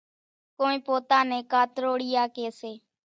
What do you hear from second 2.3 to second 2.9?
ڪيَ سي۔